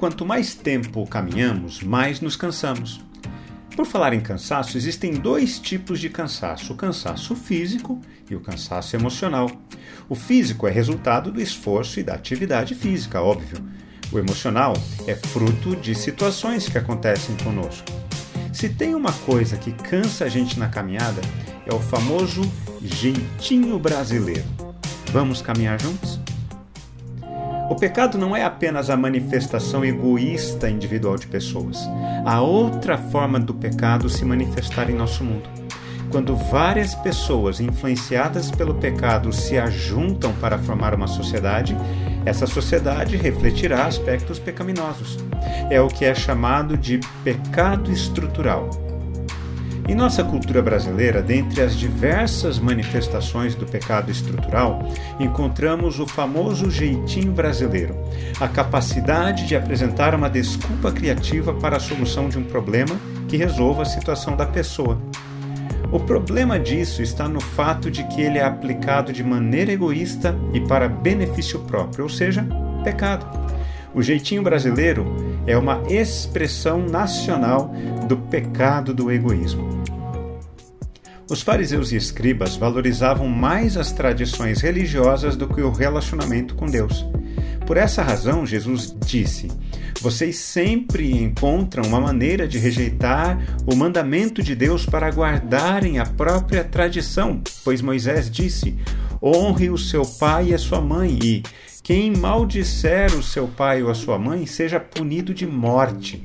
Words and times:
quanto 0.00 0.24
mais 0.24 0.54
tempo 0.54 1.06
caminhamos, 1.06 1.82
mais 1.82 2.22
nos 2.22 2.34
cansamos. 2.34 3.02
Por 3.76 3.84
falar 3.84 4.14
em 4.14 4.20
cansaço, 4.20 4.78
existem 4.78 5.12
dois 5.12 5.58
tipos 5.58 6.00
de 6.00 6.08
cansaço: 6.08 6.72
o 6.72 6.76
cansaço 6.76 7.36
físico 7.36 8.00
e 8.28 8.34
o 8.34 8.40
cansaço 8.40 8.96
emocional. 8.96 9.50
O 10.08 10.14
físico 10.14 10.66
é 10.66 10.70
resultado 10.70 11.30
do 11.30 11.40
esforço 11.40 12.00
e 12.00 12.02
da 12.02 12.14
atividade 12.14 12.74
física, 12.74 13.20
óbvio. 13.20 13.58
O 14.10 14.18
emocional 14.18 14.72
é 15.06 15.14
fruto 15.14 15.76
de 15.76 15.94
situações 15.94 16.66
que 16.66 16.78
acontecem 16.78 17.36
conosco. 17.44 17.92
Se 18.54 18.70
tem 18.70 18.94
uma 18.94 19.12
coisa 19.12 19.58
que 19.58 19.70
cansa 19.70 20.24
a 20.24 20.28
gente 20.28 20.58
na 20.58 20.68
caminhada, 20.68 21.20
é 21.66 21.74
o 21.74 21.78
famoso 21.78 22.40
jeitinho 22.82 23.78
brasileiro. 23.78 24.44
Vamos 25.12 25.42
caminhar 25.42 25.80
juntos? 25.80 26.19
O 27.70 27.76
pecado 27.76 28.18
não 28.18 28.34
é 28.34 28.42
apenas 28.42 28.90
a 28.90 28.96
manifestação 28.96 29.84
egoísta 29.84 30.68
individual 30.68 31.16
de 31.16 31.28
pessoas. 31.28 31.88
Há 32.26 32.40
outra 32.40 32.98
forma 32.98 33.38
do 33.38 33.54
pecado 33.54 34.08
se 34.08 34.24
manifestar 34.24 34.90
em 34.90 34.94
nosso 34.94 35.22
mundo. 35.22 35.48
Quando 36.10 36.34
várias 36.34 36.96
pessoas 36.96 37.60
influenciadas 37.60 38.50
pelo 38.50 38.74
pecado 38.74 39.32
se 39.32 39.56
ajuntam 39.56 40.32
para 40.40 40.58
formar 40.58 40.96
uma 40.96 41.06
sociedade, 41.06 41.76
essa 42.26 42.44
sociedade 42.44 43.16
refletirá 43.16 43.86
aspectos 43.86 44.40
pecaminosos. 44.40 45.16
É 45.70 45.80
o 45.80 45.86
que 45.86 46.04
é 46.04 46.12
chamado 46.12 46.76
de 46.76 46.98
pecado 47.22 47.92
estrutural. 47.92 48.89
Em 49.90 49.94
nossa 49.96 50.22
cultura 50.22 50.62
brasileira, 50.62 51.20
dentre 51.20 51.60
as 51.60 51.76
diversas 51.76 52.60
manifestações 52.60 53.56
do 53.56 53.66
pecado 53.66 54.08
estrutural, 54.08 54.88
encontramos 55.18 55.98
o 55.98 56.06
famoso 56.06 56.70
jeitinho 56.70 57.32
brasileiro, 57.32 57.96
a 58.38 58.46
capacidade 58.46 59.48
de 59.48 59.56
apresentar 59.56 60.14
uma 60.14 60.30
desculpa 60.30 60.92
criativa 60.92 61.52
para 61.54 61.76
a 61.76 61.80
solução 61.80 62.28
de 62.28 62.38
um 62.38 62.44
problema 62.44 62.96
que 63.26 63.36
resolva 63.36 63.82
a 63.82 63.84
situação 63.84 64.36
da 64.36 64.46
pessoa. 64.46 64.96
O 65.90 65.98
problema 65.98 66.56
disso 66.56 67.02
está 67.02 67.28
no 67.28 67.40
fato 67.40 67.90
de 67.90 68.04
que 68.04 68.22
ele 68.22 68.38
é 68.38 68.44
aplicado 68.44 69.12
de 69.12 69.24
maneira 69.24 69.72
egoísta 69.72 70.36
e 70.54 70.60
para 70.60 70.88
benefício 70.88 71.58
próprio, 71.62 72.04
ou 72.04 72.08
seja, 72.08 72.46
pecado. 72.84 73.26
O 73.92 74.00
jeitinho 74.00 74.44
brasileiro 74.44 75.04
é 75.48 75.58
uma 75.58 75.82
expressão 75.88 76.80
nacional 76.80 77.74
do 78.06 78.16
pecado 78.16 78.94
do 78.94 79.10
egoísmo. 79.10 79.79
Os 81.30 81.42
fariseus 81.42 81.92
e 81.92 81.96
escribas 81.96 82.56
valorizavam 82.56 83.28
mais 83.28 83.76
as 83.76 83.92
tradições 83.92 84.60
religiosas 84.60 85.36
do 85.36 85.46
que 85.46 85.60
o 85.60 85.70
relacionamento 85.70 86.56
com 86.56 86.66
Deus. 86.66 87.06
Por 87.64 87.76
essa 87.76 88.02
razão, 88.02 88.44
Jesus 88.44 88.92
disse: 89.06 89.46
Vocês 90.00 90.40
sempre 90.40 91.12
encontram 91.12 91.84
uma 91.84 92.00
maneira 92.00 92.48
de 92.48 92.58
rejeitar 92.58 93.38
o 93.64 93.76
mandamento 93.76 94.42
de 94.42 94.56
Deus 94.56 94.84
para 94.84 95.08
guardarem 95.08 96.00
a 96.00 96.04
própria 96.04 96.64
tradição, 96.64 97.40
pois 97.62 97.80
Moisés 97.80 98.28
disse: 98.28 98.76
Honre 99.22 99.70
o 99.70 99.78
seu 99.78 100.04
pai 100.04 100.48
e 100.48 100.54
a 100.54 100.58
sua 100.58 100.80
mãe, 100.80 101.16
e 101.22 101.44
quem 101.80 102.12
maldisser 102.12 103.16
o 103.16 103.22
seu 103.22 103.46
pai 103.46 103.84
ou 103.84 103.90
a 103.90 103.94
sua 103.94 104.18
mãe 104.18 104.46
seja 104.46 104.80
punido 104.80 105.32
de 105.32 105.46
morte. 105.46 106.24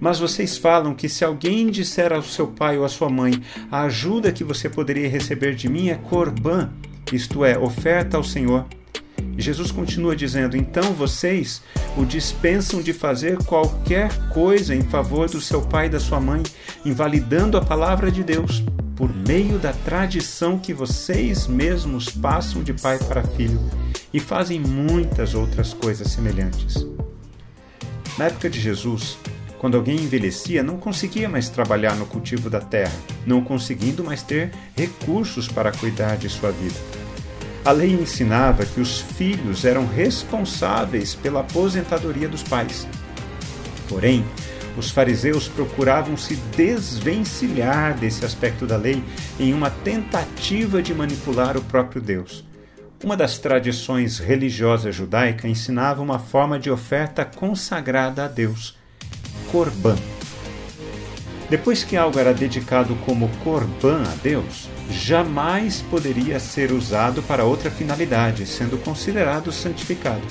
Mas 0.00 0.18
vocês 0.18 0.56
falam 0.56 0.94
que 0.94 1.08
se 1.08 1.24
alguém 1.24 1.70
disser 1.70 2.12
ao 2.12 2.22
seu 2.22 2.48
pai 2.48 2.78
ou 2.78 2.84
à 2.84 2.88
sua 2.88 3.08
mãe: 3.08 3.42
A 3.70 3.82
ajuda 3.82 4.32
que 4.32 4.44
você 4.44 4.68
poderia 4.68 5.08
receber 5.08 5.54
de 5.54 5.68
mim 5.68 5.88
é 5.88 5.94
corbã, 5.94 6.70
isto 7.12 7.44
é, 7.44 7.58
oferta 7.58 8.16
ao 8.16 8.24
Senhor. 8.24 8.66
Jesus 9.36 9.70
continua 9.70 10.14
dizendo: 10.14 10.56
Então 10.56 10.92
vocês 10.92 11.62
o 11.96 12.04
dispensam 12.04 12.80
de 12.80 12.92
fazer 12.92 13.38
qualquer 13.44 14.10
coisa 14.28 14.74
em 14.74 14.82
favor 14.82 15.28
do 15.28 15.40
seu 15.40 15.62
pai 15.62 15.86
e 15.86 15.90
da 15.90 16.00
sua 16.00 16.20
mãe, 16.20 16.42
invalidando 16.84 17.56
a 17.56 17.64
palavra 17.64 18.10
de 18.10 18.22
Deus 18.22 18.62
por 18.96 19.12
meio 19.12 19.58
da 19.58 19.72
tradição 19.72 20.58
que 20.58 20.72
vocês 20.72 21.46
mesmos 21.46 22.08
passam 22.10 22.62
de 22.62 22.72
pai 22.72 22.98
para 22.98 23.24
filho 23.24 23.60
e 24.12 24.20
fazem 24.20 24.60
muitas 24.60 25.34
outras 25.34 25.74
coisas 25.74 26.08
semelhantes. 26.08 26.86
Na 28.16 28.26
época 28.26 28.48
de 28.48 28.60
Jesus, 28.60 29.18
quando 29.64 29.78
alguém 29.78 29.96
envelhecia, 29.96 30.62
não 30.62 30.76
conseguia 30.76 31.26
mais 31.26 31.48
trabalhar 31.48 31.96
no 31.96 32.04
cultivo 32.04 32.50
da 32.50 32.60
terra, 32.60 32.92
não 33.24 33.42
conseguindo 33.42 34.04
mais 34.04 34.22
ter 34.22 34.50
recursos 34.76 35.48
para 35.48 35.72
cuidar 35.72 36.18
de 36.18 36.28
sua 36.28 36.50
vida. 36.50 36.74
A 37.64 37.70
lei 37.70 37.90
ensinava 37.90 38.66
que 38.66 38.78
os 38.78 39.00
filhos 39.00 39.64
eram 39.64 39.86
responsáveis 39.86 41.14
pela 41.14 41.40
aposentadoria 41.40 42.28
dos 42.28 42.42
pais. 42.42 42.86
Porém, 43.88 44.22
os 44.76 44.90
fariseus 44.90 45.48
procuravam 45.48 46.14
se 46.14 46.36
desvencilhar 46.54 47.96
desse 47.96 48.22
aspecto 48.22 48.66
da 48.66 48.76
lei 48.76 49.02
em 49.40 49.54
uma 49.54 49.70
tentativa 49.70 50.82
de 50.82 50.92
manipular 50.92 51.56
o 51.56 51.62
próprio 51.62 52.02
Deus. 52.02 52.44
Uma 53.02 53.16
das 53.16 53.38
tradições 53.38 54.18
religiosas 54.18 54.94
judaica 54.94 55.48
ensinava 55.48 56.02
uma 56.02 56.18
forma 56.18 56.58
de 56.58 56.70
oferta 56.70 57.24
consagrada 57.24 58.26
a 58.26 58.28
Deus 58.28 58.83
Corban. 59.54 59.94
Depois 61.48 61.84
que 61.84 61.96
algo 61.96 62.18
era 62.18 62.34
dedicado 62.34 62.96
como 63.06 63.30
Corban 63.44 64.02
a 64.02 64.16
Deus, 64.20 64.68
jamais 64.90 65.80
poderia 65.80 66.40
ser 66.40 66.72
usado 66.72 67.22
para 67.22 67.44
outra 67.44 67.70
finalidade, 67.70 68.46
sendo 68.46 68.76
considerado 68.78 69.52
santificado. 69.52 70.26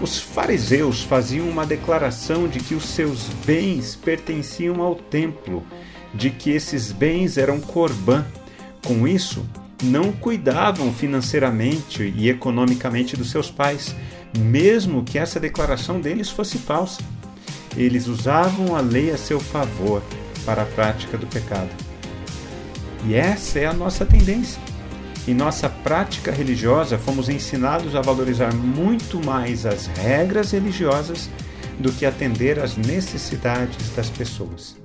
Os 0.00 0.18
fariseus 0.18 1.02
faziam 1.02 1.46
uma 1.46 1.66
declaração 1.66 2.48
de 2.48 2.58
que 2.60 2.74
os 2.74 2.84
seus 2.84 3.24
bens 3.44 3.94
pertenciam 3.94 4.80
ao 4.80 4.94
templo, 4.94 5.62
de 6.14 6.30
que 6.30 6.48
esses 6.48 6.90
bens 6.90 7.36
eram 7.36 7.60
Corban. 7.60 8.24
Com 8.82 9.06
isso, 9.06 9.46
não 9.82 10.10
cuidavam 10.10 10.90
financeiramente 10.90 12.14
e 12.16 12.30
economicamente 12.30 13.14
dos 13.14 13.30
seus 13.30 13.50
pais, 13.50 13.94
mesmo 14.38 15.04
que 15.04 15.18
essa 15.18 15.38
declaração 15.38 16.00
deles 16.00 16.30
fosse 16.30 16.56
falsa. 16.56 17.02
Eles 17.78 18.08
usavam 18.08 18.74
a 18.74 18.80
lei 18.80 19.12
a 19.12 19.16
seu 19.16 19.38
favor 19.38 20.02
para 20.44 20.62
a 20.62 20.66
prática 20.66 21.16
do 21.16 21.28
pecado. 21.28 21.70
E 23.06 23.14
essa 23.14 23.60
é 23.60 23.66
a 23.66 23.72
nossa 23.72 24.04
tendência. 24.04 24.60
Em 25.28 25.32
nossa 25.32 25.68
prática 25.68 26.32
religiosa, 26.32 26.98
fomos 26.98 27.28
ensinados 27.28 27.94
a 27.94 28.00
valorizar 28.00 28.52
muito 28.52 29.24
mais 29.24 29.64
as 29.64 29.86
regras 29.86 30.50
religiosas 30.50 31.30
do 31.78 31.92
que 31.92 32.04
atender 32.04 32.58
às 32.58 32.76
necessidades 32.76 33.94
das 33.94 34.10
pessoas. 34.10 34.76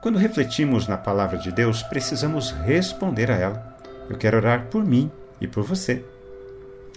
Quando 0.00 0.16
refletimos 0.18 0.86
na 0.86 0.96
palavra 0.96 1.38
de 1.38 1.50
Deus, 1.50 1.82
precisamos 1.82 2.52
responder 2.64 3.32
a 3.32 3.36
ela. 3.36 3.78
Eu 4.08 4.16
quero 4.16 4.36
orar 4.36 4.66
por 4.66 4.84
mim 4.84 5.10
e 5.40 5.48
por 5.48 5.64
você. 5.64 6.04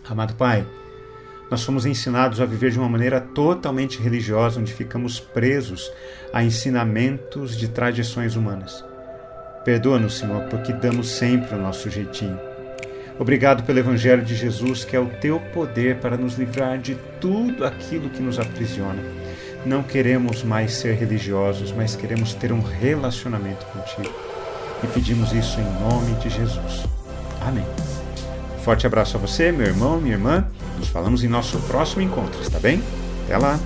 Amado 0.08 0.36
Pai, 0.36 0.66
nós 1.54 1.62
somos 1.62 1.86
ensinados 1.86 2.42
a 2.42 2.48
viver 2.48 2.72
de 2.72 2.80
uma 2.80 2.90
maneira 2.90 3.22
totalmente 3.22 4.02
religiosa, 4.02 4.60
onde 4.60 4.74
ficamos 4.74 5.20
presos 5.20 5.92
a 6.34 6.44
ensinamentos 6.44 7.56
de 7.56 7.68
tradições 7.68 8.36
humanas. 8.36 8.84
Perdoa-nos, 9.64 10.18
Senhor, 10.18 10.46
porque 10.46 10.74
damos 10.74 11.10
sempre 11.10 11.54
o 11.54 11.62
nosso 11.62 11.92
jeitinho. 11.92 12.40
Obrigado 13.20 13.62
pelo 13.66 13.78
Evangelho 13.78 14.26
de 14.26 14.36
Jesus, 14.36 14.84
que 14.84 14.96
é 14.96 15.00
o 15.00 15.12
teu 15.22 15.40
poder 15.54 15.98
para 15.98 16.18
nos 16.18 16.40
livrar 16.40 16.80
de 16.80 16.96
tudo 17.22 17.64
aquilo 17.68 18.10
que 18.10 18.24
nos 18.24 18.40
aprisiona. 18.40 19.04
Não 19.64 19.84
queremos 19.84 20.44
mais 20.44 20.74
ser 20.74 20.96
religiosos, 20.96 21.72
mas 21.72 21.96
queremos 21.96 22.34
ter 22.34 22.52
um 22.52 22.62
relacionamento 22.62 23.64
contigo. 23.68 24.12
E 24.84 24.88
pedimos 24.88 25.32
isso 25.32 25.60
em 25.60 25.88
nome 25.88 26.16
de 26.16 26.32
Jesus. 26.32 26.88
Amém. 27.40 27.66
Forte 28.64 28.88
abraço 28.88 29.18
a 29.18 29.20
você, 29.20 29.52
meu 29.52 29.68
irmão, 29.68 30.00
minha 30.00 30.16
irmã. 30.16 30.48
Nos 30.78 30.88
falamos 30.88 31.22
em 31.22 31.28
nosso 31.28 31.60
próximo 31.60 32.02
encontro, 32.02 32.42
está 32.42 32.60
bem? 32.60 32.82
Até 33.26 33.38
lá! 33.38 33.60